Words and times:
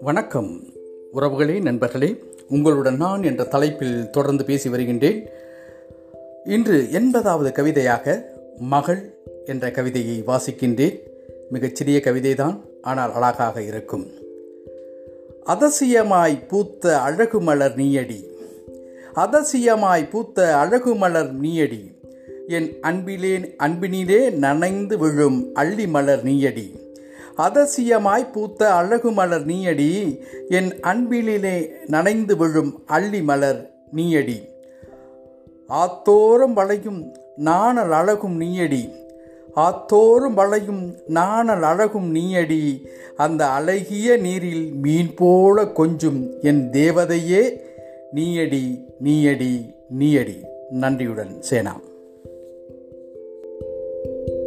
வணக்கம் 0.00 0.66
உறவுகளே 1.14 1.62
நண்பர்களே. 1.62 2.16
உங்களுடன் 2.48 2.96
நான் 2.96 3.22
என்ற 3.22 3.44
தலைப்பில் 3.44 4.10
தொடர்ந்து 4.10 4.44
பேசி 4.44 4.68
வருகின்றேன். 4.68 5.28
இன்று 6.44 6.88
எண்பதாவது 6.92 7.52
கவிதையாக 7.52 8.32
மகள் 8.56 9.14
என்ற 9.44 9.70
கவிதையை 9.70 10.22
வாசிக்கின்றேன். 10.26 10.98
மிகச்சிறிய 11.50 12.00
கவிதைதான் 12.04 12.60
ஆனால் 12.80 13.12
அழகாக 13.12 13.62
இருக்கும். 13.62 14.06
அதசியமாய் 15.46 16.48
பூத்த 16.48 16.98
அழகு 16.98 17.40
மலர் 17.40 17.76
நீயடி. 17.76 18.24
அதசியமாய் 19.14 20.10
பூத்த 20.10 20.56
அழகு 20.56 20.94
மலர் 20.94 21.40
நீயடி. 21.40 22.00
என் 22.48 22.78
அன்பிலே 22.80 23.38
அன்பினிலே 23.58 24.30
நனைந்து 24.30 24.98
விழும் 24.98 25.50
அள்ளி 25.54 25.86
மலர் 25.86 26.24
நீயடி. 26.24 26.80
அதசியமாய் 27.36 28.32
பூத்த 28.32 28.74
அழகு 28.74 29.12
மலர் 29.12 29.46
நீயடி. 29.46 30.18
என் 30.48 30.80
அன்பிலே 30.80 31.70
நனைந்து 31.86 32.36
விழும் 32.36 32.82
அள்ளி 32.86 33.22
மலர் 33.22 33.70
நீயடி. 33.94 34.42
ஆத்தோறும் 35.68 36.52
வளையும் 36.52 37.16
நாணல் 37.36 37.92
அழகும் 37.92 38.40
நீயடி. 38.40 38.92
ஆத்தோறும் 39.54 40.34
வளையும் 40.34 40.94
நாணல் 41.06 41.62
அழகும் 41.62 42.14
நீயடி. 42.14 42.86
அந்த 43.16 43.46
அழகிய 43.46 44.16
நீரில் 44.16 44.72
மீன் 44.72 45.14
போல 45.16 45.66
கொஞ்சும் 45.66 46.32
என் 46.42 46.70
தேவதையே 46.70 47.60
நீயடி 48.14 48.84
நீயடி 49.04 49.74
நீயடி. 49.98 50.40
நன்றியுடன் 50.70 51.42
சேனா. 51.42 51.80
you 54.04 54.41